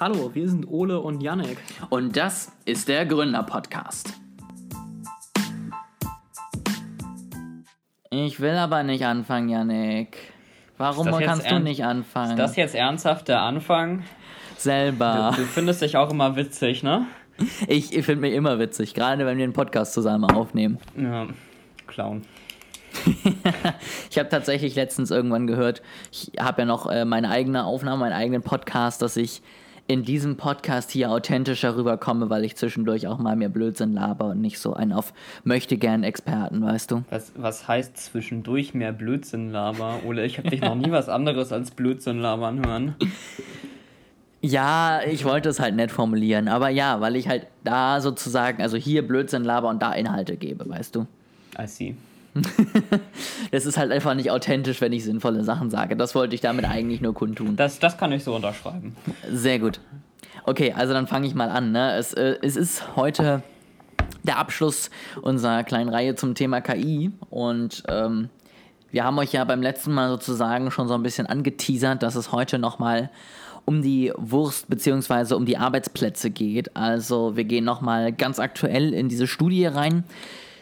[0.00, 1.56] Hallo, wir sind Ole und Yannick.
[1.88, 4.12] Und das ist der Gründer-Podcast.
[8.10, 10.18] Ich will aber nicht anfangen, Yannick.
[10.78, 12.32] Warum kannst du nicht anfangen?
[12.32, 14.02] Ist das jetzt ernsthaft der Anfang?
[14.56, 15.30] Selber.
[15.36, 17.06] Du, du findest dich auch immer witzig, ne?
[17.68, 20.78] Ich, ich finde mich immer witzig, gerade wenn wir einen Podcast zusammen aufnehmen.
[20.96, 21.28] Ja,
[21.86, 22.22] Clown.
[24.10, 28.12] ich habe tatsächlich letztens irgendwann gehört, ich habe ja noch äh, meine eigene Aufnahme, meinen
[28.12, 29.40] eigenen Podcast, dass ich
[29.86, 34.40] in diesem Podcast hier authentischer rüberkomme, weil ich zwischendurch auch mal mehr Blödsinn laber und
[34.40, 35.12] nicht so einen auf
[35.44, 37.04] möchte gern Experten, weißt du?
[37.10, 40.00] Was, was heißt zwischendurch mehr Blödsinn laber?
[40.06, 42.94] Ole, ich habe dich noch nie was anderes als Blödsinn labern hören.
[44.46, 48.76] Ja, ich wollte es halt nett formulieren, aber ja, weil ich halt da sozusagen, also
[48.76, 51.06] hier Blödsinn laber und da Inhalte gebe, weißt du?
[51.58, 51.96] I see.
[53.50, 55.96] das ist halt einfach nicht authentisch, wenn ich sinnvolle Sachen sage.
[55.96, 57.56] Das wollte ich damit eigentlich nur kundtun.
[57.56, 58.96] Das, das kann ich so unterschreiben.
[59.30, 59.80] Sehr gut.
[60.44, 61.72] Okay, also dann fange ich mal an.
[61.72, 61.94] Ne?
[61.96, 63.42] Es, äh, es ist heute
[64.24, 64.90] der Abschluss
[65.22, 68.30] unserer kleinen Reihe zum Thema KI und ähm,
[68.90, 72.32] wir haben euch ja beim letzten Mal sozusagen schon so ein bisschen angeteasert, dass es
[72.32, 73.10] heute nochmal
[73.64, 75.34] um die Wurst bzw.
[75.34, 76.76] um die Arbeitsplätze geht.
[76.76, 80.04] Also wir gehen nochmal ganz aktuell in diese Studie rein,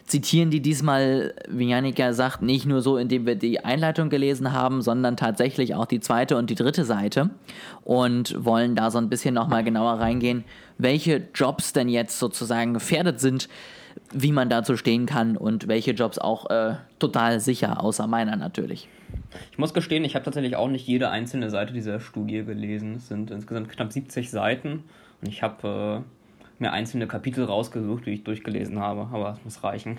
[0.06, 4.83] zitieren die diesmal, wie Janika sagt, nicht nur so, indem wir die Einleitung gelesen haben,
[4.83, 7.31] sondern tatsächlich auch die zweite und die dritte Seite
[7.84, 10.44] und wollen da so ein bisschen nochmal genauer reingehen,
[10.78, 13.48] welche Jobs denn jetzt sozusagen gefährdet sind,
[14.12, 18.89] wie man dazu stehen kann und welche Jobs auch äh, total sicher, außer meiner natürlich.
[19.50, 22.97] Ich muss gestehen, ich habe tatsächlich auch nicht jede einzelne Seite dieser Studie gelesen.
[22.97, 24.84] Es sind insgesamt knapp 70 Seiten
[25.20, 26.22] und ich habe äh,
[26.62, 29.98] mir einzelne Kapitel rausgesucht, die ich durchgelesen habe, aber es muss reichen.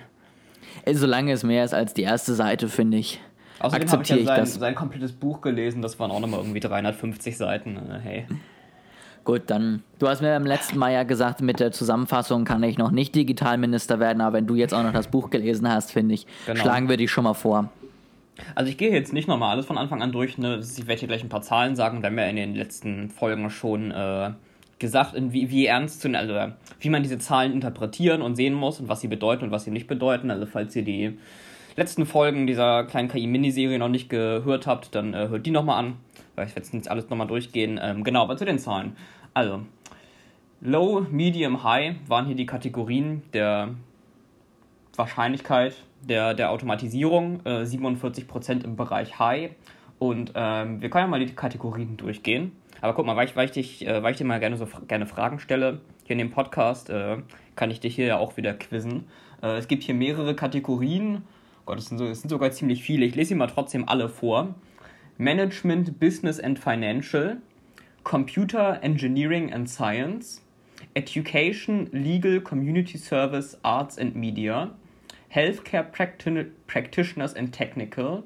[0.92, 3.20] Solange es mehr ist als die erste Seite, finde ich.
[3.60, 7.38] Außerdem habe ich ja sein, sein, komplettes Buch gelesen, das waren auch nochmal irgendwie 350
[7.38, 7.78] Seiten.
[7.78, 8.26] Äh, hey.
[9.24, 9.84] Gut, dann.
[10.00, 13.16] Du hast mir beim letzten Mal ja gesagt, mit der Zusammenfassung kann ich noch nicht
[13.16, 16.60] Digitalminister werden, aber wenn du jetzt auch noch das Buch gelesen hast, finde ich, genau.
[16.60, 17.70] schlagen wir dich schon mal vor.
[18.56, 20.60] Also ich gehe jetzt nicht nochmal alles von Anfang an durch, ne?
[20.60, 23.50] Ich werde hier gleich ein paar Zahlen sagen, wir haben ja in den letzten Folgen
[23.50, 24.32] schon äh,
[24.84, 28.90] gesagt, wie, wie ernst zu, also wie man diese Zahlen interpretieren und sehen muss und
[28.90, 30.30] was sie bedeuten und was sie nicht bedeuten.
[30.30, 31.18] Also falls ihr die
[31.78, 35.94] letzten Folgen dieser kleinen KI-Miniserie noch nicht gehört habt, dann äh, hört die nochmal an.
[36.36, 37.80] Weil ich werde jetzt alles nochmal durchgehen.
[37.82, 38.98] Ähm, genau, aber zu den Zahlen.
[39.34, 39.62] Also,
[40.62, 43.70] Low, Medium, High waren hier die Kategorien der
[44.96, 47.40] Wahrscheinlichkeit der, der Automatisierung.
[47.46, 49.52] Äh, 47% im Bereich High.
[50.00, 52.52] Und ähm, wir können ja mal die Kategorien durchgehen.
[52.84, 54.68] Aber guck mal, weil ich, weil ich, dich, äh, weil ich dir mal gerne so
[54.90, 57.20] gerne Fragen stelle, hier in dem Podcast, äh,
[57.56, 59.06] kann ich dich hier ja auch wieder quizzen.
[59.42, 61.24] Äh, es gibt hier mehrere Kategorien.
[61.60, 63.06] Oh Gott, es sind, so, sind sogar ziemlich viele.
[63.06, 64.56] Ich lese sie mal trotzdem alle vor.
[65.18, 67.38] Management, Business and Financial,
[68.04, 70.42] Computer, Engineering and Science,
[70.94, 74.72] Education, Legal, Community Service, Arts and Media,
[75.34, 78.26] Healthcare Practi Practitioners and Technical,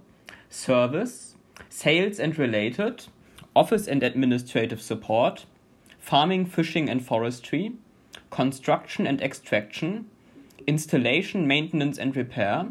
[0.49, 1.35] Service,
[1.69, 3.03] Sales and Related,
[3.57, 5.47] Office and Administrative Support,
[5.97, 7.71] Farming, Fishing and Forestry,
[8.29, 10.05] Construction and Extraction,
[10.67, 12.67] Installation, Maintenance and Repair,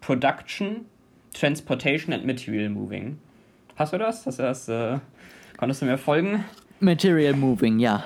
[0.00, 0.86] Production,
[1.32, 3.20] Transportation and Material Moving.
[3.76, 4.26] Hast du das?
[4.26, 4.98] Hast du das äh,
[5.58, 6.44] konntest du mir folgen?
[6.80, 8.02] Material Moving, ja.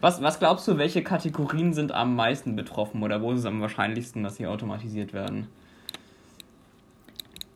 [0.00, 3.60] Was, was glaubst du, welche Kategorien sind am meisten betroffen oder wo ist es am
[3.60, 5.48] wahrscheinlichsten, dass sie automatisiert werden?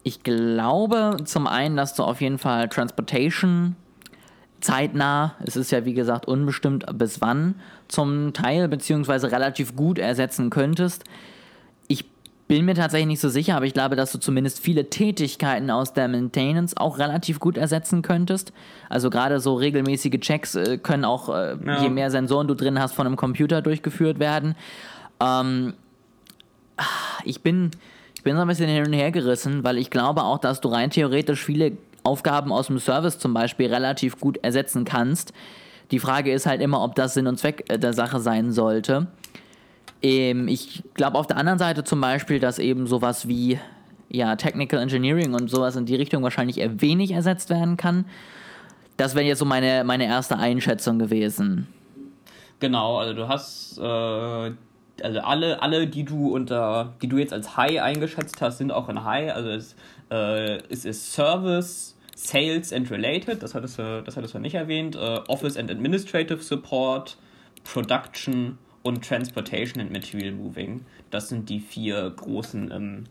[0.04, 3.74] Ich glaube zum einen, dass du auf jeden Fall Transportation
[4.60, 7.54] zeitnah, es ist ja wie gesagt unbestimmt bis wann,
[7.88, 11.04] zum Teil beziehungsweise relativ gut ersetzen könntest.
[11.88, 12.04] Ich
[12.48, 15.94] bin mir tatsächlich nicht so sicher, aber ich glaube, dass du zumindest viele Tätigkeiten aus
[15.94, 18.52] der Maintenance auch relativ gut ersetzen könntest.
[18.90, 21.82] Also gerade so regelmäßige Checks äh, können auch, äh, ja.
[21.82, 24.54] je mehr Sensoren du drin hast, von einem Computer durchgeführt werden.
[25.18, 25.72] Ähm,
[27.24, 27.70] ich bin
[28.24, 30.90] bin so ein bisschen hin und her gerissen, weil ich glaube auch, dass du rein
[30.90, 31.72] theoretisch viele
[32.02, 35.32] Aufgaben aus dem Service zum Beispiel relativ gut ersetzen kannst.
[35.90, 39.06] Die Frage ist halt immer, ob das Sinn und Zweck äh, der Sache sein sollte.
[40.02, 43.58] Ähm, ich glaube auf der anderen Seite zum Beispiel, dass eben sowas wie
[44.10, 48.04] ja, Technical Engineering und sowas in die Richtung wahrscheinlich eher wenig ersetzt werden kann.
[48.96, 51.66] Das wäre jetzt so meine, meine erste Einschätzung gewesen.
[52.60, 54.52] Genau, also du hast äh,
[55.02, 58.88] also alle, alle, die du unter, die du jetzt als High eingeschätzt hast, sind auch
[58.88, 59.32] in High.
[59.32, 59.76] Also es,
[60.10, 64.94] äh, es ist Service, Sales and Related, das hattest du, das hattest du nicht erwähnt,
[64.94, 64.98] äh,
[65.28, 67.16] Office and Administrative Support,
[67.64, 70.84] Production und Transportation and Material Moving.
[71.10, 73.04] Das sind die vier großen im,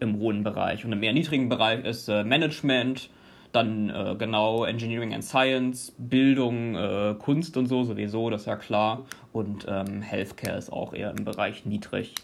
[0.00, 0.84] im hohen Bereich.
[0.84, 3.10] Und im eher niedrigen Bereich ist äh, Management,
[3.52, 8.56] Dann äh, genau Engineering and Science, Bildung, äh, Kunst und so sowieso, das ist ja
[8.56, 9.06] klar.
[9.32, 12.14] Und ähm, Healthcare ist auch eher im Bereich niedrig.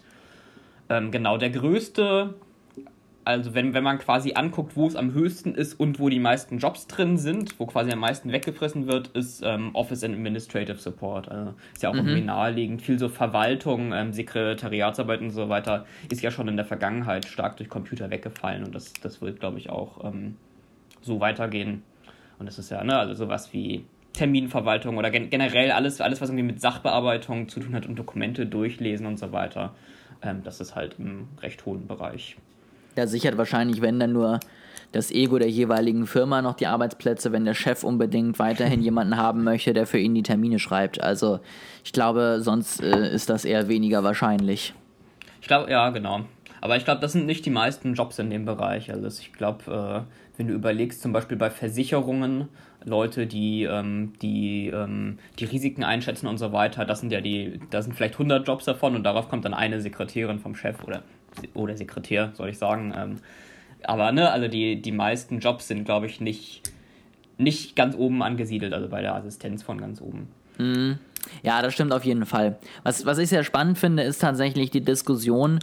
[0.88, 2.34] Ähm, genau, der größte
[3.24, 6.58] also wenn, wenn man quasi anguckt, wo es am höchsten ist und wo die meisten
[6.58, 11.28] Jobs drin sind, wo quasi am meisten weggefressen wird, ist ähm, Office and Administrative Support.
[11.28, 12.00] Also ist ja auch mhm.
[12.00, 12.82] irgendwie naheliegend.
[12.82, 17.56] Viel so Verwaltung, ähm, Sekretariatsarbeit und so weiter ist ja schon in der Vergangenheit stark
[17.56, 20.36] durch Computer weggefallen und das, das wird, glaube ich, auch ähm,
[21.02, 21.82] so weitergehen.
[22.38, 26.28] Und das ist ja, ne, also sowas wie Terminverwaltung oder gen generell alles, alles, was
[26.28, 29.74] irgendwie mit Sachbearbeitung zu tun hat und Dokumente durchlesen und so weiter.
[30.22, 32.36] Ähm, das ist halt im recht hohen Bereich.
[32.94, 34.40] Da sichert wahrscheinlich, wenn dann nur
[34.92, 39.42] das Ego der jeweiligen Firma noch die Arbeitsplätze, wenn der Chef unbedingt weiterhin jemanden haben
[39.44, 41.02] möchte, der für ihn die Termine schreibt.
[41.02, 41.40] Also
[41.84, 44.74] ich glaube, sonst äh, ist das eher weniger wahrscheinlich.
[45.40, 46.20] Ich glaube, ja, genau.
[46.60, 48.92] Aber ich glaube, das sind nicht die meisten Jobs in dem Bereich.
[48.92, 52.48] Also ich glaube, äh, wenn du überlegst, zum Beispiel bei Versicherungen,
[52.84, 57.60] Leute, die ähm, die, ähm, die Risiken einschätzen und so weiter, das sind ja die,
[57.70, 61.02] da sind vielleicht 100 Jobs davon und darauf kommt dann eine Sekretärin vom Chef oder
[61.54, 62.92] oder Sekretär, soll ich sagen.
[62.96, 63.16] Ähm,
[63.84, 66.62] aber ne, also die, die meisten Jobs sind, glaube ich, nicht,
[67.38, 70.28] nicht ganz oben angesiedelt, also bei der Assistenz von ganz oben.
[70.58, 70.98] Mhm.
[71.42, 72.58] Ja, das stimmt auf jeden Fall.
[72.82, 75.60] Was, was ich sehr spannend finde, ist tatsächlich die Diskussion,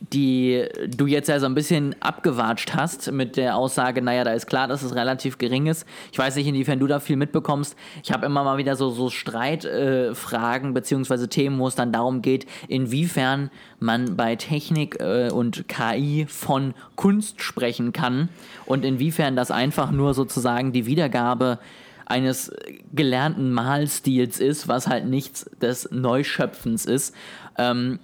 [0.00, 4.46] die du jetzt ja so ein bisschen abgewatscht hast mit der Aussage, naja, da ist
[4.46, 5.86] klar, dass es relativ gering ist.
[6.12, 7.76] Ich weiß nicht, inwiefern du da viel mitbekommst.
[8.02, 12.22] Ich habe immer mal wieder so, so Streitfragen äh, beziehungsweise Themen, wo es dann darum
[12.22, 13.50] geht, inwiefern
[13.80, 18.28] man bei Technik äh, und KI von Kunst sprechen kann
[18.66, 21.58] und inwiefern das einfach nur sozusagen die Wiedergabe
[22.06, 22.52] eines
[22.92, 27.14] gelernten Malstils ist, was halt nichts des Neuschöpfens ist.
[27.58, 27.98] Ähm,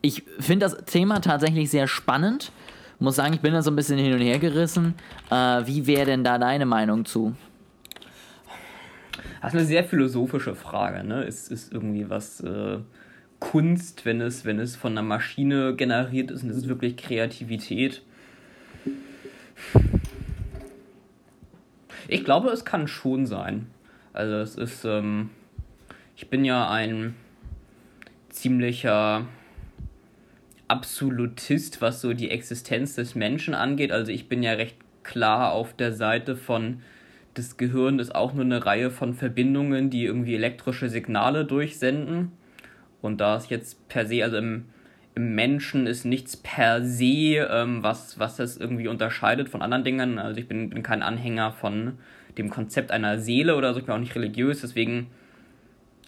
[0.00, 2.52] ich finde das Thema tatsächlich sehr spannend.
[3.00, 4.94] Muss sagen, ich bin da so ein bisschen hin und her gerissen.
[5.30, 7.36] Äh, wie wäre denn da deine Meinung zu?
[9.40, 11.04] Das ist eine sehr philosophische Frage.
[11.04, 11.22] Ne?
[11.22, 12.78] Ist, ist irgendwie was äh,
[13.38, 18.02] Kunst, wenn es, wenn es von einer Maschine generiert ist und ist es wirklich Kreativität?
[22.08, 23.68] Ich glaube, es kann schon sein.
[24.12, 25.30] Also es ist, ähm,
[26.16, 27.14] ich bin ja ein
[28.28, 29.26] ziemlicher
[30.68, 33.90] Absolutist, was so die Existenz des Menschen angeht.
[33.90, 36.82] Also ich bin ja recht klar auf der Seite von,
[37.34, 42.32] das Gehirn ist auch nur eine Reihe von Verbindungen, die irgendwie elektrische Signale durchsenden.
[43.00, 44.66] Und da ist jetzt per se, also im,
[45.14, 50.18] im Menschen ist nichts per se, ähm, was, was das irgendwie unterscheidet von anderen Dingen.
[50.18, 51.98] Also ich bin, bin kein Anhänger von
[52.36, 55.08] dem Konzept einer Seele oder so, ich bin auch nicht religiös, deswegen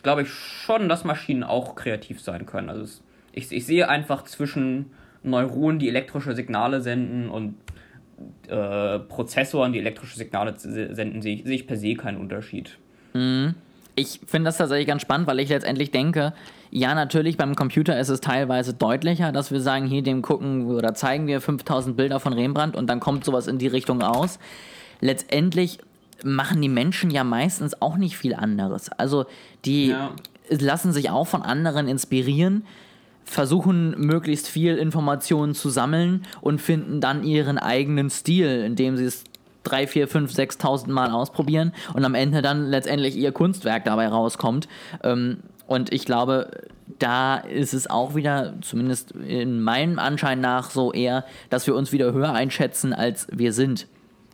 [0.02, 2.70] glaube ich schon, dass Maschinen auch kreativ sein können.
[2.70, 4.86] Also es ich, ich sehe einfach zwischen
[5.22, 7.54] Neuronen, die elektrische Signale senden und
[8.48, 12.78] äh, Prozessoren, die elektrische Signale senden, sehe ich, sehe ich per se keinen Unterschied.
[13.14, 13.54] Mhm.
[13.96, 16.32] Ich finde das tatsächlich ganz spannend, weil ich letztendlich denke,
[16.70, 20.94] ja, natürlich, beim Computer ist es teilweise deutlicher, dass wir sagen, hier dem gucken oder
[20.94, 24.38] zeigen wir 5000 Bilder von Rembrandt und dann kommt sowas in die Richtung aus.
[25.00, 25.80] Letztendlich
[26.22, 28.90] machen die Menschen ja meistens auch nicht viel anderes.
[28.90, 29.26] Also
[29.64, 30.12] die ja.
[30.48, 32.64] lassen sich auch von anderen inspirieren
[33.24, 39.24] versuchen möglichst viel Informationen zu sammeln und finden dann ihren eigenen Stil, indem sie es
[39.62, 44.68] drei, vier, fünf, sechstausend Mal ausprobieren und am Ende dann letztendlich ihr Kunstwerk dabei rauskommt.
[45.02, 46.50] Ähm, und ich glaube,
[46.98, 51.92] da ist es auch wieder, zumindest in meinem Anschein nach, so eher, dass wir uns
[51.92, 53.86] wieder höher einschätzen, als wir sind.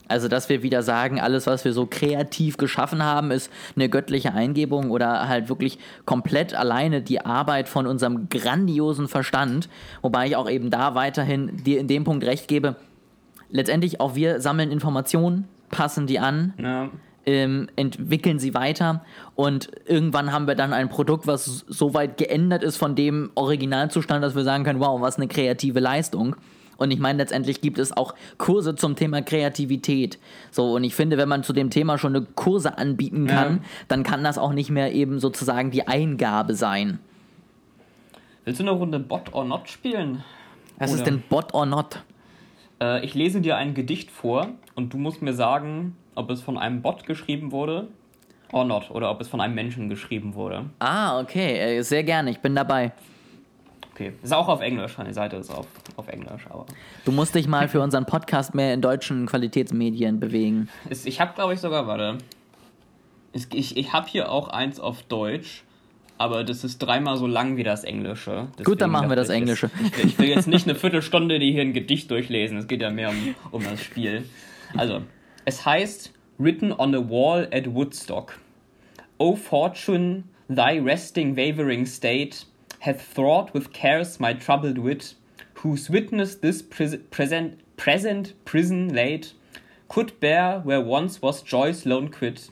[0.08, 4.32] Also, dass wir wieder sagen, alles, was wir so kreativ geschaffen haben, ist eine göttliche
[4.32, 9.68] Eingebung oder halt wirklich komplett alleine die Arbeit von unserem grandiosen Verstand.
[10.02, 12.76] Wobei ich auch eben da weiterhin dir in dem Punkt recht gebe.
[13.50, 16.54] Letztendlich auch wir sammeln Informationen, passen die an.
[16.58, 16.90] Ja.
[17.28, 22.62] Ähm, entwickeln sie weiter und irgendwann haben wir dann ein Produkt, was so weit geändert
[22.62, 26.36] ist von dem Originalzustand, dass wir sagen können, wow, was eine kreative Leistung.
[26.76, 30.18] Und ich meine, letztendlich gibt es auch Kurse zum Thema Kreativität.
[30.50, 33.62] So, und ich finde, wenn man zu dem Thema schon eine Kurse anbieten kann, ja.
[33.88, 36.98] dann kann das auch nicht mehr eben sozusagen die Eingabe sein.
[38.44, 40.22] Willst du eine Runde Bot or Not spielen?
[40.78, 40.98] Was oder?
[40.98, 42.02] ist denn Bot or Not?
[42.80, 46.58] Äh, ich lese dir ein Gedicht vor und du musst mir sagen, ob es von
[46.58, 47.88] einem Bot geschrieben wurde
[48.52, 50.66] or not oder ob es von einem Menschen geschrieben wurde.
[50.78, 52.92] Ah, okay, äh, sehr gerne, ich bin dabei.
[53.96, 54.12] Okay.
[54.22, 56.66] Ist auch auf Englisch, die Seite ist auf, auf Englisch, aber.
[57.06, 60.68] Du musst dich mal für unseren Podcast mehr in deutschen Qualitätsmedien bewegen.
[60.90, 62.18] Ich habe, glaube ich, sogar, warte.
[63.32, 65.64] Ich, ich habe hier auch eins auf Deutsch,
[66.18, 68.48] aber das ist dreimal so lang wie das Englische.
[68.50, 69.70] Deswegen Gut, dann machen wir das Englische.
[69.96, 72.58] Ich, ich, will jetzt nicht eine Viertelstunde die hier ein Gedicht durchlesen.
[72.58, 74.28] Es geht ja mehr um, um das Spiel.
[74.76, 75.00] Also,
[75.46, 78.38] Es heißt Written on a Wall at Woodstock.
[79.16, 82.44] O Fortune, thy resting wavering state
[82.80, 85.14] hath thought with cares my troubled wit,
[85.54, 89.32] whose witness this pris present, present prison late
[89.88, 92.50] could bear where once was joy's lone quit.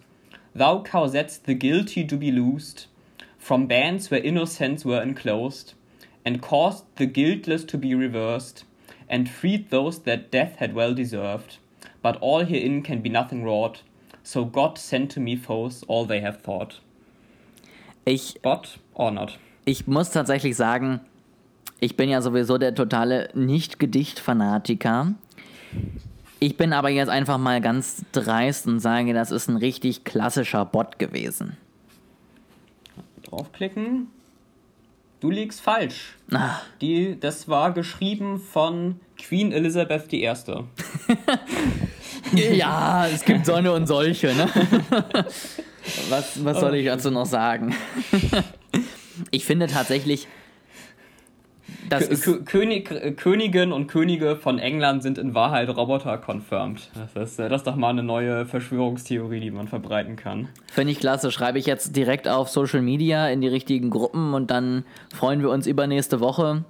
[0.54, 2.86] Thou causedst the guilty to be loosed
[3.44, 5.74] from bands where innocents were enclosed,
[6.24, 8.64] and caused the guiltless to be reversed,
[9.06, 11.58] and freed those that death had well deserved.
[12.00, 13.82] But all herein can be nothing wrought,
[14.22, 16.80] so God sent to me foes all they have thought.
[18.06, 19.36] Ich, But or not?
[19.64, 21.00] Ich muss tatsächlich sagen,
[21.80, 25.14] ich bin ja sowieso der totale Nicht-Gedicht-Fanatiker.
[26.40, 30.64] Ich bin aber jetzt einfach mal ganz dreist und sage, das ist ein richtig klassischer
[30.64, 31.56] Bot gewesen.
[33.24, 34.08] Draufklicken.
[35.20, 36.16] Du liegst falsch.
[36.32, 40.30] Ah, Die, das war geschrieben von Queen Elizabeth I.
[42.34, 44.48] ja, es gibt Sonne und solche, ne?
[46.08, 47.74] Was, was soll ich dazu noch sagen?
[49.30, 50.28] Ich finde tatsächlich,
[51.88, 52.08] das
[52.44, 56.90] König, Königin und Könige von England sind in Wahrheit Roboter confirmed.
[56.94, 60.48] Das ist, äh, das ist doch mal eine neue Verschwörungstheorie, die man verbreiten kann.
[60.66, 61.30] finde ich klasse.
[61.30, 65.50] Schreibe ich jetzt direkt auf Social Media in die richtigen Gruppen und dann freuen wir
[65.50, 66.64] uns über nächste Woche.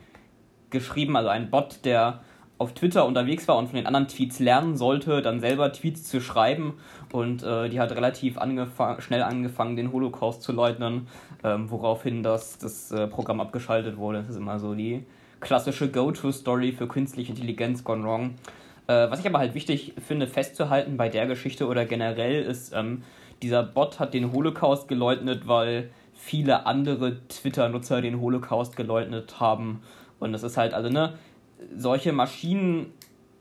[0.70, 2.22] geschrieben, also ein Bot, der
[2.60, 6.20] auf Twitter unterwegs war und von den anderen Tweets lernen sollte, dann selber Tweets zu
[6.22, 6.74] schreiben
[7.12, 11.08] und äh, die hat relativ angefang, schnell angefangen, den Holocaust zu leugnen,
[11.44, 14.20] ähm, woraufhin das, das äh, Programm abgeschaltet wurde.
[14.20, 15.06] Das ist immer so die
[15.40, 18.36] klassische Go-To-Story für künstliche Intelligenz gone wrong.
[18.88, 23.04] Äh, was ich aber halt wichtig finde festzuhalten bei der Geschichte oder generell ist, ähm,
[23.42, 29.82] dieser Bot hat den Holocaust geleugnet, weil viele andere Twitter-Nutzer den Holocaust geleugnet haben.
[30.20, 31.14] Und das ist halt, also, ne,
[31.76, 32.94] solche Maschinen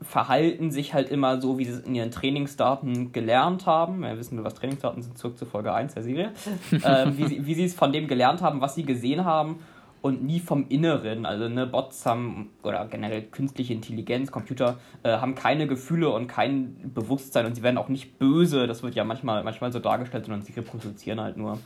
[0.03, 4.03] verhalten sich halt immer so, wie sie es in ihren Trainingsdaten gelernt haben.
[4.05, 6.33] Ja, wissen wir, was Trainingsdaten sind, zurück zu Folge 1 der Serie.
[6.85, 9.61] ähm, wie, sie, wie sie es von dem gelernt haben, was sie gesehen haben
[10.03, 11.27] und nie vom Inneren.
[11.27, 16.93] Also ne, Bots haben, oder generell künstliche Intelligenz, Computer, äh, haben keine Gefühle und kein
[16.95, 18.67] Bewusstsein und sie werden auch nicht böse.
[18.67, 21.59] Das wird ja manchmal, manchmal so dargestellt, sondern sie reproduzieren halt nur.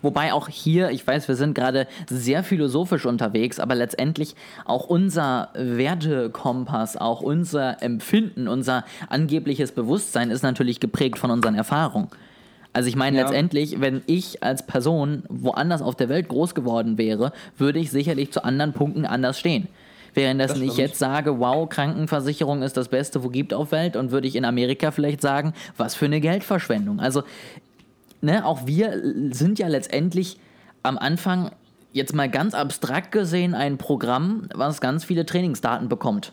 [0.00, 5.48] Wobei auch hier, ich weiß, wir sind gerade sehr philosophisch unterwegs, aber letztendlich auch unser
[5.54, 12.08] Wertekompass, auch unser Empfinden, unser angebliches Bewusstsein ist natürlich geprägt von unseren Erfahrungen.
[12.72, 13.22] Also ich meine Ja.
[13.24, 18.30] letztendlich, wenn ich als Person woanders auf der Welt groß geworden wäre, würde ich sicherlich
[18.30, 19.68] zu anderen Punkten anders stehen.
[20.14, 24.10] Währenddessen Das ich jetzt sage, wow, Krankenversicherung ist das Beste, wo gibt auf Welt, und
[24.10, 26.98] würde ich in Amerika vielleicht sagen, was für eine Geldverschwendung.
[27.00, 27.22] Also
[28.20, 30.38] ne, auch wir sind ja letztendlich
[30.82, 31.50] am Anfang
[31.92, 36.32] jetzt mal ganz abstrakt gesehen ein Programm, was ganz viele Trainingsdaten bekommt.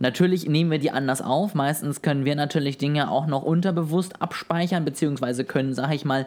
[0.00, 1.54] Natürlich nehmen wir die anders auf.
[1.54, 6.26] Meistens können wir natürlich Dinge auch noch unterbewusst abspeichern, beziehungsweise können, sag ich mal,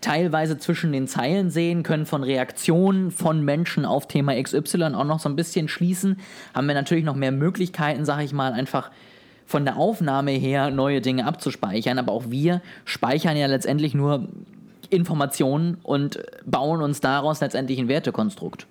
[0.00, 5.20] teilweise zwischen den Zeilen sehen, können von Reaktionen von Menschen auf Thema XY auch noch
[5.20, 6.18] so ein bisschen schließen.
[6.52, 8.90] Haben wir natürlich noch mehr Möglichkeiten, sag ich mal, einfach
[9.46, 14.26] von der Aufnahme her neue Dinge abzuspeichern, aber auch wir speichern ja letztendlich nur
[14.90, 18.66] Informationen und bauen uns daraus letztendlich ein Wertekonstrukt.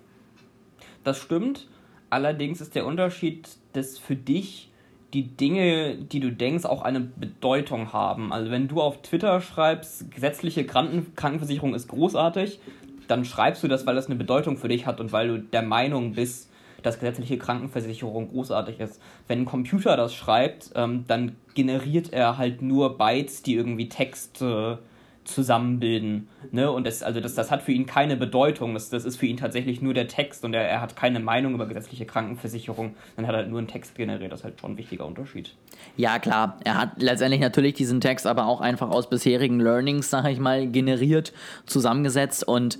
[1.04, 1.66] Das stimmt.
[2.10, 4.70] Allerdings ist der Unterschied, dass für dich
[5.12, 8.32] die Dinge, die du denkst, auch eine Bedeutung haben.
[8.32, 12.60] Also wenn du auf Twitter schreibst, gesetzliche Kranken Krankenversicherung ist großartig,
[13.08, 15.62] dann schreibst du das, weil das eine Bedeutung für dich hat und weil du der
[15.62, 16.50] Meinung bist,
[16.82, 19.00] dass gesetzliche Krankenversicherung großartig ist.
[19.28, 24.40] Wenn ein Computer das schreibt, ähm, dann generiert er halt nur Bytes, die irgendwie Text
[24.42, 24.76] äh,
[25.24, 26.28] zusammenbilden.
[26.50, 26.70] Ne?
[26.70, 28.74] Und das, also das, das hat für ihn keine Bedeutung.
[28.74, 31.54] Das, das ist für ihn tatsächlich nur der Text und er, er hat keine Meinung
[31.54, 32.94] über gesetzliche Krankenversicherung.
[33.16, 34.32] Dann hat er nur einen Text generiert.
[34.32, 35.54] Das ist halt schon ein wichtiger Unterschied.
[35.96, 36.58] Ja, klar.
[36.64, 40.66] Er hat letztendlich natürlich diesen Text aber auch einfach aus bisherigen Learnings, sag ich mal,
[40.66, 41.32] generiert,
[41.66, 42.78] zusammengesetzt und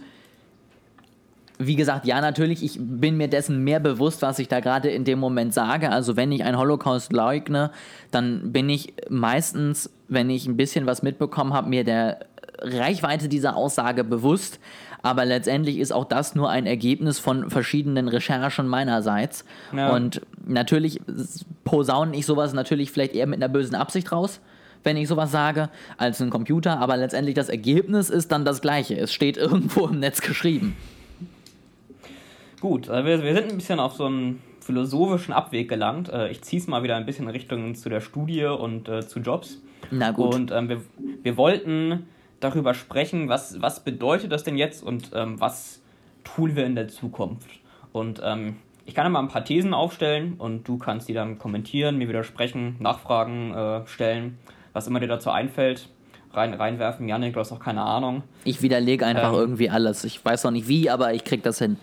[1.67, 5.05] wie gesagt, ja, natürlich, ich bin mir dessen mehr bewusst, was ich da gerade in
[5.05, 5.91] dem Moment sage.
[5.91, 7.71] Also, wenn ich einen Holocaust leugne,
[8.11, 12.21] dann bin ich meistens, wenn ich ein bisschen was mitbekommen habe, mir der
[12.62, 14.61] Reichweite dieser Aussage bewusst,
[15.02, 19.45] aber letztendlich ist auch das nur ein Ergebnis von verschiedenen Recherchen meinerseits.
[19.76, 19.95] Ja.
[19.95, 21.00] Und natürlich
[21.64, 24.40] posaune ich sowas natürlich vielleicht eher mit einer bösen Absicht raus,
[24.85, 28.97] wenn ich sowas sage, als ein Computer, aber letztendlich das Ergebnis ist dann das gleiche.
[28.97, 30.76] Es steht irgendwo im Netz geschrieben.
[32.61, 36.09] Gut, äh, wir, wir sind ein bisschen auf so einen philosophischen Abweg gelangt.
[36.09, 39.07] Äh, ich ziehe es mal wieder ein bisschen in Richtung zu der Studie und äh,
[39.07, 39.59] zu Jobs.
[39.90, 40.35] Na gut.
[40.35, 40.81] Und ähm, wir,
[41.23, 42.07] wir wollten
[42.43, 45.81] darüber sprechen, was, was bedeutet das denn jetzt und ähm, was
[46.25, 47.49] tun wir in der Zukunft.
[47.93, 51.99] Und ähm, ich kann mal ein paar Thesen aufstellen und du kannst die dann kommentieren,
[51.99, 54.39] mir widersprechen, Nachfragen äh, stellen,
[54.73, 55.89] was immer dir dazu einfällt.
[56.33, 58.23] Rein, reinwerfen, Janik, du hast auch keine Ahnung.
[58.45, 60.03] Ich widerlege einfach ähm, irgendwie alles.
[60.05, 61.77] Ich weiß noch nicht wie, aber ich krieg das hin.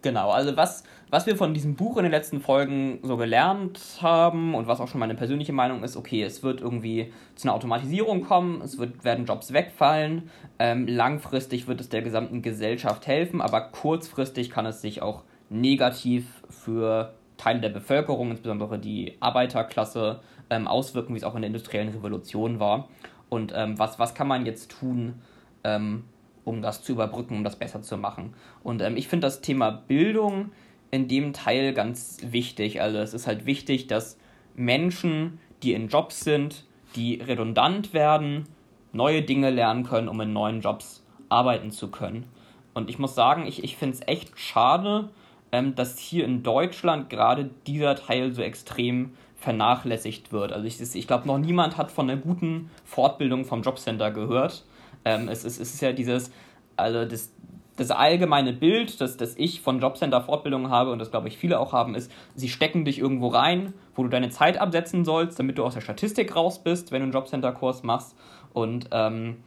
[0.00, 4.52] Genau, also was, was wir von diesem Buch in den letzten Folgen so gelernt haben
[4.56, 8.24] und was auch schon meine persönliche Meinung ist, okay, es wird irgendwie zu einer Automatisierung
[8.24, 10.28] kommen, es wird, werden Jobs wegfallen,
[10.58, 16.26] ähm, langfristig wird es der gesamten Gesellschaft helfen, aber kurzfristig kann es sich auch negativ
[16.50, 20.18] für Teile der Bevölkerung, insbesondere die Arbeiterklasse,
[20.50, 22.88] ähm, auswirken, wie es auch in der industriellen Revolution war.
[23.28, 25.22] Und ähm, was, was kann man jetzt tun,
[25.62, 26.06] ähm,
[26.44, 28.34] um das zu überbrücken, um das besser zu machen?
[28.64, 30.50] Und ähm, ich finde das Thema Bildung
[30.90, 32.80] in dem Teil ganz wichtig.
[32.80, 34.18] Also es ist halt wichtig, dass
[34.54, 36.64] Menschen, die in Jobs sind,
[36.96, 38.44] die redundant werden,
[38.92, 42.26] neue Dinge lernen können, um in neuen Jobs arbeiten zu können.
[42.74, 45.10] Und ich muss sagen, ich, ich finde es echt schade,
[45.52, 50.52] ähm, dass hier in Deutschland gerade dieser Teil so extrem vernachlässigt wird.
[50.52, 54.64] Also ich, ich glaube, noch niemand hat von einer guten Fortbildung vom Jobcenter gehört.
[55.04, 56.32] Ähm, es, ist, es ist ja dieses,
[56.76, 57.32] also das,
[57.76, 61.58] das allgemeine Bild, das, das ich von Jobcenter Fortbildungen habe und das glaube ich viele
[61.58, 65.58] auch haben, ist, sie stecken dich irgendwo rein, wo du deine Zeit absetzen sollst, damit
[65.58, 68.14] du aus der Statistik raus bist, wenn du einen Jobcenter-Kurs machst.
[68.52, 69.38] Und ähm,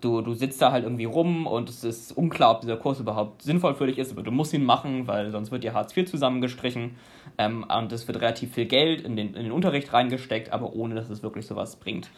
[0.00, 3.42] du, du sitzt da halt irgendwie rum und es ist unklar, ob dieser Kurs überhaupt
[3.42, 6.08] sinnvoll für dich ist, aber du musst ihn machen, weil sonst wird dir Hartz IV
[6.08, 6.96] zusammengestrichen
[7.38, 10.94] ähm, und es wird relativ viel Geld in den, in den Unterricht reingesteckt, aber ohne,
[10.94, 12.10] dass es wirklich sowas bringt.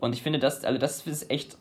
[0.00, 1.58] Und ich finde, das, also das ist echt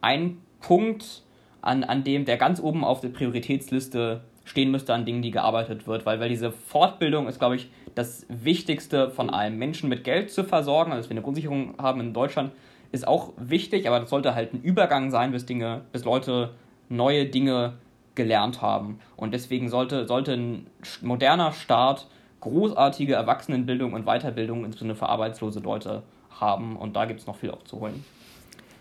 [0.00, 1.22] ein Punkt,
[1.60, 5.86] an, an dem der ganz oben auf der Prioritätsliste stehen müsste an Dingen, die gearbeitet
[5.86, 9.58] wird, weil, weil diese Fortbildung ist, glaube ich, das Wichtigste von allem.
[9.58, 12.52] Menschen mit Geld zu versorgen, also dass wir eine Grundsicherung haben in Deutschland,
[12.90, 16.54] ist auch wichtig, aber das sollte halt ein Übergang sein, bis Dinge, bis Leute
[16.88, 17.74] neue Dinge
[18.14, 18.98] gelernt haben.
[19.16, 20.66] Und deswegen sollte, sollte ein
[21.02, 22.06] moderner Staat
[22.40, 26.02] großartige Erwachsenenbildung und Weiterbildung, insbesondere für arbeitslose Leute,
[26.40, 26.76] haben.
[26.76, 28.04] Und da gibt es noch viel aufzuholen.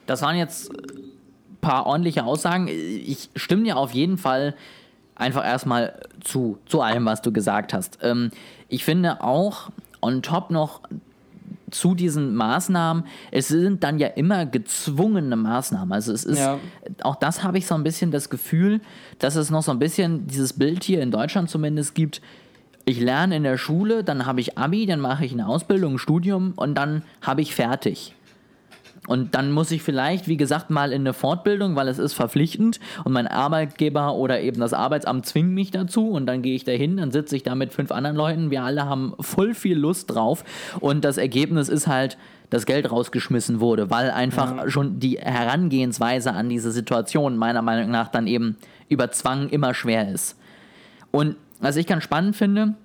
[0.05, 0.71] Das waren jetzt
[1.61, 2.67] paar ordentliche Aussagen.
[2.67, 4.55] Ich stimme dir auf jeden Fall
[5.15, 7.99] einfach erstmal zu, zu allem, was du gesagt hast.
[8.01, 8.31] Ähm,
[8.69, 9.69] ich finde auch
[10.01, 10.81] on top noch
[11.69, 15.91] zu diesen Maßnahmen, es sind dann ja immer gezwungene Maßnahmen.
[15.91, 16.59] Also es ist, ja.
[17.03, 18.79] auch das habe ich so ein bisschen das Gefühl,
[19.19, 22.21] dass es noch so ein bisschen dieses Bild hier in Deutschland zumindest gibt.
[22.85, 25.99] Ich lerne in der Schule, dann habe ich Abi, dann mache ich eine Ausbildung, ein
[25.99, 28.15] Studium und dann habe ich fertig.
[29.07, 32.79] Und dann muss ich vielleicht, wie gesagt, mal in eine Fortbildung, weil es ist verpflichtend
[33.05, 36.97] und mein Arbeitgeber oder eben das Arbeitsamt zwingt mich dazu und dann gehe ich dahin,
[36.97, 38.51] dann sitze ich da mit fünf anderen Leuten.
[38.51, 40.43] Wir alle haben voll viel Lust drauf
[40.79, 42.17] und das Ergebnis ist halt,
[42.49, 44.69] dass Geld rausgeschmissen wurde, weil einfach ja.
[44.69, 48.57] schon die Herangehensweise an diese Situation meiner Meinung nach dann eben
[48.89, 50.37] über Zwang immer schwer ist.
[51.11, 52.75] Und was ich ganz spannend finde,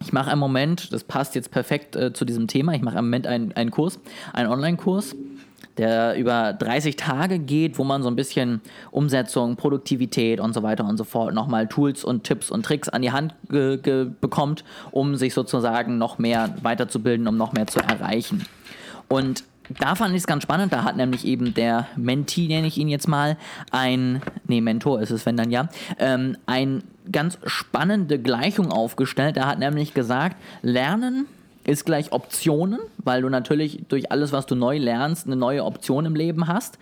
[0.00, 3.06] ich mache im Moment, das passt jetzt perfekt äh, zu diesem Thema, ich mache im
[3.06, 3.98] Moment einen, einen Kurs,
[4.32, 5.16] einen Online-Kurs
[5.78, 8.60] der über 30 Tage geht, wo man so ein bisschen
[8.90, 13.02] Umsetzung, Produktivität und so weiter und so fort nochmal Tools und Tipps und Tricks an
[13.02, 18.44] die Hand bekommt, um sich sozusagen noch mehr weiterzubilden, um noch mehr zu erreichen.
[19.08, 19.44] Und
[19.78, 20.72] da fand ich es ganz spannend.
[20.72, 23.36] Da hat nämlich eben der Mentee, nenne ich ihn jetzt mal,
[23.70, 29.36] ein, nee, Mentor ist es, wenn dann ja, ähm, ein ganz spannende Gleichung aufgestellt.
[29.36, 31.26] Er hat nämlich gesagt, Lernen
[31.68, 36.06] ist gleich Optionen, weil du natürlich durch alles, was du neu lernst, eine neue Option
[36.06, 36.78] im Leben hast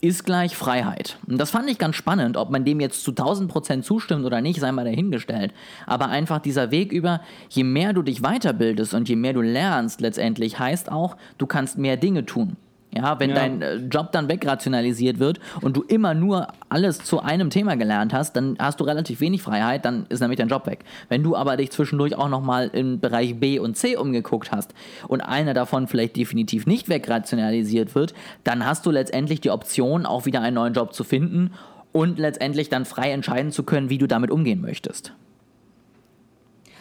[0.00, 1.16] ist gleich Freiheit.
[1.28, 4.40] Und das fand ich ganz spannend, ob man dem jetzt zu 1000 Prozent zustimmt oder
[4.40, 5.54] nicht, sei mal dahingestellt.
[5.86, 10.00] Aber einfach dieser Weg über, je mehr du dich weiterbildest und je mehr du lernst,
[10.00, 12.56] letztendlich heißt auch, du kannst mehr Dinge tun.
[12.94, 13.36] Ja, wenn ja.
[13.36, 18.12] dein äh, Job dann wegrationalisiert wird und du immer nur alles zu einem Thema gelernt
[18.12, 20.84] hast, dann hast du relativ wenig Freiheit, dann ist nämlich dein Job weg.
[21.08, 24.74] Wenn du aber dich zwischendurch auch nochmal im Bereich B und C umgeguckt hast
[25.08, 28.12] und einer davon vielleicht definitiv nicht wegrationalisiert wird,
[28.44, 31.52] dann hast du letztendlich die Option, auch wieder einen neuen Job zu finden
[31.92, 35.14] und letztendlich dann frei entscheiden zu können, wie du damit umgehen möchtest.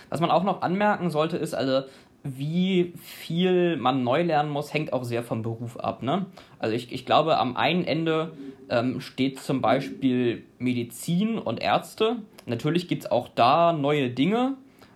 [0.10, 1.84] Was man auch noch anmerken sollte, ist, also
[2.23, 6.03] wie viel man neu lernen muss, hängt auch sehr vom Beruf ab.
[6.03, 6.27] Ne?
[6.60, 8.34] Also ich, ich glaube, am einen Ende
[8.69, 12.17] ähm, steht zum Beispiel Medizin und Ärzte.
[12.45, 14.55] Natürlich gibt es auch da neue Dinge,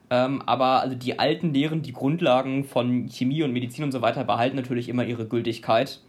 [0.10, 4.24] ähm, aber also die alten Lehren, die Grundlagen von Chemie und Medizin und so weiter
[4.24, 6.02] behalten natürlich immer ihre Gültigkeit.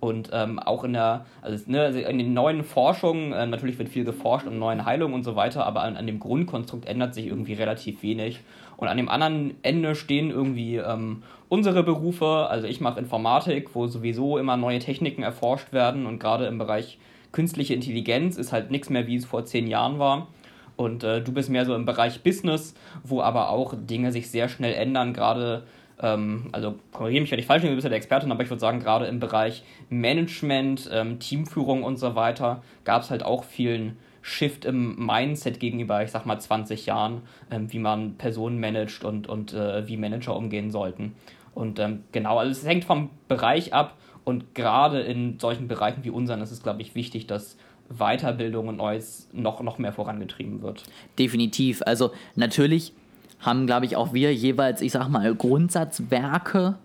[0.00, 3.90] Und ähm, auch in der, also, ne, also in den neuen Forschungen, äh, natürlich wird
[3.90, 7.26] viel geforscht an neuen Heilungen und so weiter, aber an, an dem Grundkonstrukt ändert sich
[7.26, 8.40] irgendwie relativ wenig.
[8.78, 12.46] Und an dem anderen Ende stehen irgendwie ähm, unsere Berufe.
[12.48, 16.98] Also ich mache Informatik, wo sowieso immer neue Techniken erforscht werden und gerade im Bereich
[17.30, 20.28] künstliche Intelligenz ist halt nichts mehr, wie es vor zehn Jahren war.
[20.76, 22.72] Und äh, du bist mehr so im Bereich Business,
[23.04, 25.64] wo aber auch Dinge sich sehr schnell ändern, gerade
[26.02, 28.50] ähm, also korrigiere mich, wenn ich falsch bin, du bist ja der Experte, aber ich
[28.50, 33.44] würde sagen, gerade im Bereich Management, ähm, Teamführung und so weiter gab es halt auch
[33.44, 39.04] vielen Shift im Mindset gegenüber, ich sag mal, 20 Jahren, ähm, wie man Personen managt
[39.04, 41.14] und, und äh, wie Manager umgehen sollten.
[41.54, 46.10] Und ähm, genau, also es hängt vom Bereich ab und gerade in solchen Bereichen wie
[46.10, 47.56] unseren ist es, glaube ich, wichtig, dass
[47.88, 50.84] Weiterbildung und Neues noch, noch mehr vorangetrieben wird.
[51.18, 51.82] Definitiv.
[51.84, 52.92] Also natürlich
[53.40, 56.76] haben, glaube ich, auch wir jeweils, ich sag mal, Grundsatzwerke,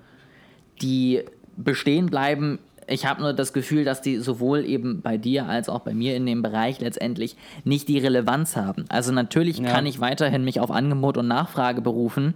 [0.82, 1.22] die
[1.58, 5.80] bestehen bleiben ich habe nur das Gefühl, dass die sowohl eben bei dir als auch
[5.80, 8.86] bei mir in dem Bereich letztendlich nicht die Relevanz haben.
[8.90, 9.70] Also natürlich ja.
[9.70, 12.36] kann ich weiterhin mich auf Angebot und Nachfrage berufen.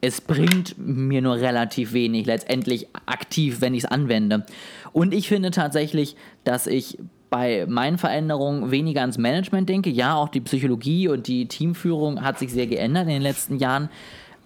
[0.00, 4.46] Es bringt mir nur relativ wenig letztendlich aktiv, wenn ich es anwende.
[4.92, 6.98] Und ich finde tatsächlich, dass ich
[7.30, 9.90] bei meinen Veränderungen weniger ans Management denke.
[9.90, 13.88] Ja, auch die Psychologie und die Teamführung hat sich sehr geändert in den letzten Jahren.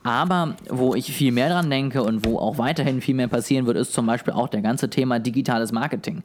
[0.03, 3.77] Aber wo ich viel mehr dran denke und wo auch weiterhin viel mehr passieren wird,
[3.77, 6.23] ist zum Beispiel auch der ganze Thema digitales Marketing.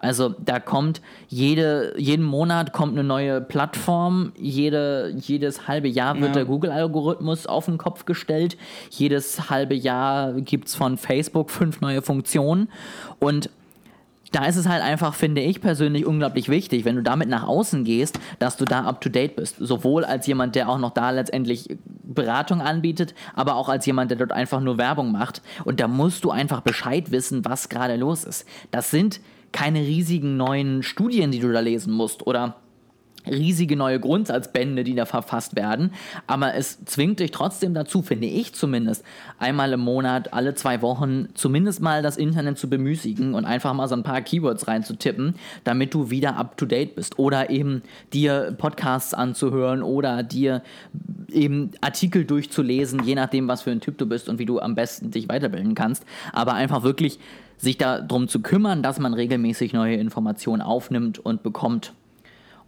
[0.00, 6.28] Also da kommt jede, jeden Monat kommt eine neue Plattform, jede, jedes halbe Jahr wird
[6.28, 6.34] ja.
[6.36, 8.56] der Google-Algorithmus auf den Kopf gestellt,
[8.88, 12.70] jedes halbe Jahr gibt es von Facebook fünf neue Funktionen
[13.18, 13.50] und
[14.32, 17.84] da ist es halt einfach, finde ich persönlich, unglaublich wichtig, wenn du damit nach außen
[17.84, 19.56] gehst, dass du da up to date bist.
[19.58, 24.18] Sowohl als jemand, der auch noch da letztendlich Beratung anbietet, aber auch als jemand, der
[24.18, 25.42] dort einfach nur Werbung macht.
[25.64, 28.46] Und da musst du einfach Bescheid wissen, was gerade los ist.
[28.70, 29.20] Das sind
[29.52, 32.56] keine riesigen neuen Studien, die du da lesen musst oder
[33.26, 35.92] riesige neue Grundsatzbände, die da verfasst werden.
[36.26, 39.04] Aber es zwingt dich trotzdem dazu, finde ich zumindest,
[39.38, 43.88] einmal im Monat, alle zwei Wochen zumindest mal das Internet zu bemüßigen und einfach mal
[43.88, 47.18] so ein paar Keywords reinzutippen, damit du wieder up to date bist.
[47.18, 50.62] Oder eben dir Podcasts anzuhören oder dir
[51.32, 54.74] eben Artikel durchzulesen, je nachdem, was für ein Typ du bist und wie du am
[54.74, 56.04] besten dich weiterbilden kannst.
[56.32, 57.18] Aber einfach wirklich
[57.56, 61.92] sich darum zu kümmern, dass man regelmäßig neue Informationen aufnimmt und bekommt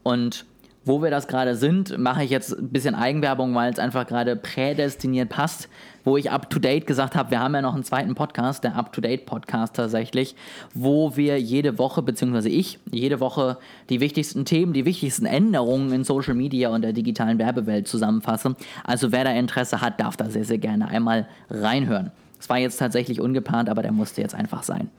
[0.03, 0.47] und
[0.85, 4.35] wo wir das gerade sind, mache ich jetzt ein bisschen Eigenwerbung, weil es einfach gerade
[4.35, 5.69] prädestiniert passt,
[6.05, 10.35] wo ich up-to-date gesagt habe, wir haben ja noch einen zweiten Podcast, der Up-to-Date-Podcast tatsächlich,
[10.75, 13.59] wo wir jede Woche, beziehungsweise ich, jede Woche
[13.91, 18.57] die wichtigsten Themen, die wichtigsten Änderungen in Social Media und der digitalen Werbewelt zusammenfasse.
[18.83, 22.11] Also wer da Interesse hat, darf da sehr, sehr gerne einmal reinhören.
[22.41, 24.91] Es war jetzt tatsächlich ungeplant, aber der musste jetzt einfach sein.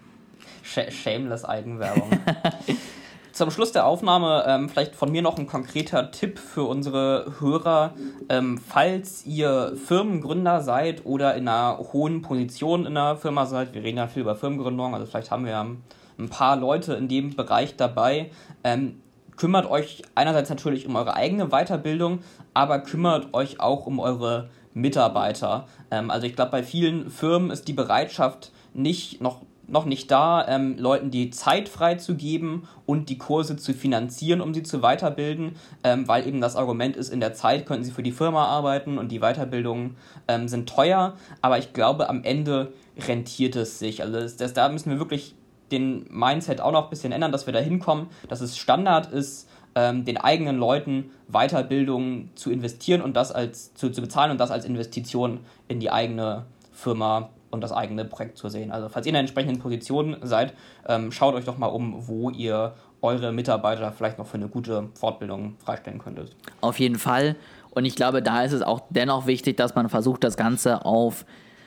[0.64, 2.10] Shameless Eigenwerbung.
[3.34, 7.96] Zum Schluss der Aufnahme ähm, vielleicht von mir noch ein konkreter Tipp für unsere Hörer.
[8.30, 13.82] Ähm, falls ihr Firmengründer seid oder in einer hohen Position in einer Firma seid, wir
[13.82, 17.76] reden ja viel über Firmengründung, also vielleicht haben wir ein paar Leute in dem Bereich
[17.76, 18.30] dabei.
[18.64, 19.02] Ähm,
[19.36, 22.20] kümmert euch einerseits natürlich um eure eigene Weiterbildung,
[22.54, 25.66] aber kümmert euch auch um eure Mitarbeiter.
[25.90, 30.46] Ähm, also ich glaube, bei vielen Firmen ist die Bereitschaft nicht noch noch nicht da,
[30.48, 36.08] ähm, Leuten die Zeit freizugeben und die Kurse zu finanzieren, um sie zu weiterbilden, ähm,
[36.08, 39.12] weil eben das Argument ist, in der Zeit könnten sie für die Firma arbeiten und
[39.12, 39.96] die Weiterbildungen
[40.28, 44.02] ähm, sind teuer, aber ich glaube, am Ende rentiert es sich.
[44.02, 45.36] Also das, das, da müssen wir wirklich
[45.72, 49.50] den Mindset auch noch ein bisschen ändern, dass wir da hinkommen, dass es Standard ist,
[49.76, 54.52] ähm, den eigenen Leuten Weiterbildung zu investieren und das als zu, zu bezahlen und das
[54.52, 58.72] als Investition in die eigene Firma und das eigene Projekt zu sehen.
[58.72, 60.54] Also falls ihr in der entsprechenden Position seid,
[60.88, 64.90] ähm, schaut euch doch mal um, wo ihr eure Mitarbeiter vielleicht noch für eine gute
[64.96, 66.36] Fortbildung freistellen könntet.
[66.62, 67.36] Auf jeden Fall.
[67.70, 71.26] Und ich glaube, da ist es auch dennoch wichtig, dass man versucht, das Ganze auf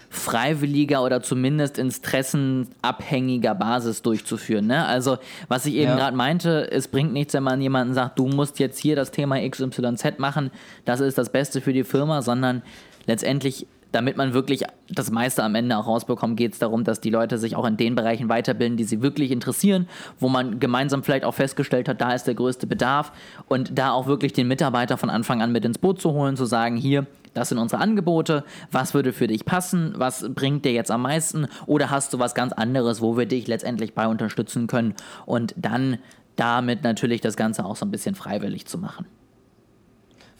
[0.09, 4.67] freiwilliger oder zumindest interessenabhängiger Basis durchzuführen.
[4.67, 4.87] Ne?
[4.87, 5.19] Also,
[5.49, 5.97] was ich eben ja.
[5.97, 9.37] gerade meinte, es bringt nichts, wenn man jemanden sagt, du musst jetzt hier das Thema
[9.49, 10.51] XYZ machen,
[10.85, 12.63] das ist das Beste für die Firma, sondern
[13.07, 13.67] letztendlich
[13.97, 17.39] damit man wirklich das meiste am Ende auch rausbekommt, geht es darum, dass die Leute
[17.39, 19.89] sich auch in den Bereichen weiterbilden, die sie wirklich interessieren,
[20.21, 23.11] wo man gemeinsam vielleicht auch festgestellt hat, da ist der größte Bedarf
[23.49, 26.45] und da auch wirklich den Mitarbeiter von Anfang an mit ins Boot zu holen, zu
[26.45, 30.91] sagen, hier, das sind unsere Angebote, was würde für dich passen, was bringt dir jetzt
[30.91, 34.95] am meisten oder hast du was ganz anderes, wo wir dich letztendlich bei unterstützen können
[35.25, 35.97] und dann
[36.37, 39.07] damit natürlich das Ganze auch so ein bisschen freiwillig zu machen.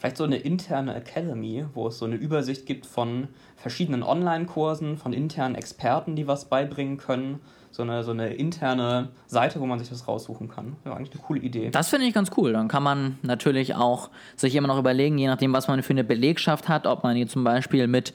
[0.07, 5.11] Vielleicht so eine interne Academy, wo es so eine Übersicht gibt von verschiedenen Online-Kursen, von
[5.11, 7.41] internen Experten, die was beibringen können
[7.77, 10.75] so eine, so eine interne Seite, wo man sich das raussuchen kann.
[10.83, 11.69] Ja, eigentlich eine coole Idee.
[11.69, 12.51] Das finde ich ganz cool.
[12.51, 16.03] Dann kann man natürlich auch sich immer noch überlegen, je nachdem, was man für eine
[16.03, 18.13] Belegschaft hat, ob man die zum Beispiel mit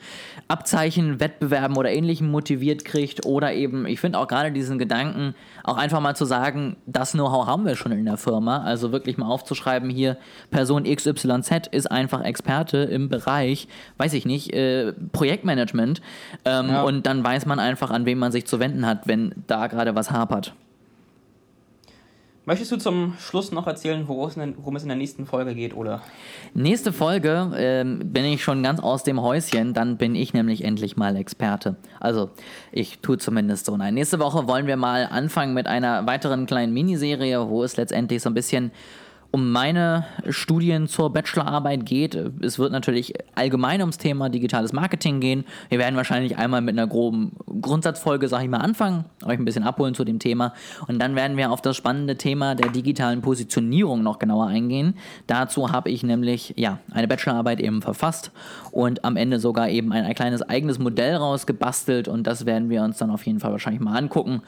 [0.48, 5.77] Abzeichen, Wettbewerben oder ähnlichem motiviert kriegt oder eben, ich finde auch gerade diesen Gedanken, auch
[5.77, 8.64] einfach mal zu sagen, das Know-how haben wir schon in der Firma.
[8.64, 10.16] Also wirklich mal aufzuschreiben, hier
[10.51, 16.03] Person XYZ ist einfach Experte im Bereich, weiß ich nicht, äh, Projektmanagement.
[16.44, 16.83] Ähm, ja.
[16.83, 19.94] Und dann weiß man einfach, an wen man sich zu wenden hat, wenn da gerade
[19.94, 20.54] was hapert.
[22.44, 26.02] Möchtest du zum Schluss noch erzählen, worum es in der nächsten Folge geht, oder?
[26.54, 30.96] Nächste Folge ähm, bin ich schon ganz aus dem Häuschen, dann bin ich nämlich endlich
[30.96, 31.76] mal Experte.
[32.00, 32.30] Also,
[32.72, 33.76] ich tue zumindest so.
[33.76, 38.22] Nein, nächste Woche wollen wir mal anfangen mit einer weiteren kleinen Miniserie, wo es letztendlich
[38.22, 38.72] so ein bisschen
[39.32, 42.14] um meine Studien zur Bachelorarbeit geht.
[42.14, 45.44] Es wird natürlich allgemein ums Thema digitales Marketing gehen.
[45.70, 49.64] Wir werden wahrscheinlich einmal mit einer groben Grundsatzfolge, sag ich mal, anfangen, euch ein bisschen
[49.64, 50.52] abholen zu dem Thema.
[50.86, 54.98] Und dann werden wir auf das spannende Thema der digitalen Positionierung noch genauer eingehen.
[55.26, 58.32] Dazu habe ich nämlich ja, eine Bachelorarbeit eben verfasst
[58.70, 62.06] und am Ende sogar eben ein, ein kleines eigenes Modell rausgebastelt.
[62.06, 64.42] Und das werden wir uns dann auf jeden Fall wahrscheinlich mal angucken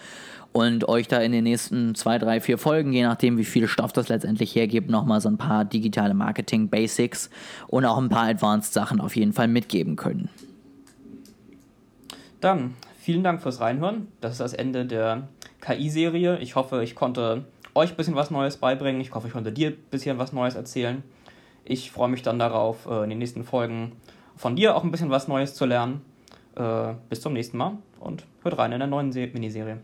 [0.55, 3.93] und euch da in den nächsten zwei, drei, vier Folgen, je nachdem, wie viel Stoff
[3.93, 7.29] das letztendlich hergibt, nochmal so ein paar digitale Marketing-Basics
[7.67, 10.31] und auch ein paar Advanced-Sachen auf jeden Fall mitgeben können.
[12.41, 14.07] Dann vielen Dank fürs Reinhören.
[14.21, 15.27] Das ist das Ende der
[15.61, 16.39] KI-Serie.
[16.39, 19.01] Ich hoffe, ich konnte euch ein bisschen was Neues beibringen.
[19.01, 21.03] Ich hoffe, ich konnte dir ein bisschen was Neues erzählen.
[21.65, 23.91] Ich freue mich dann darauf, äh, in den nächsten Folgen
[24.37, 26.03] von dir auch ein bisschen was Neues zu lernen.
[26.55, 29.81] Äh, bis zum nächsten Mal und hört rein in der neuen Miniserie.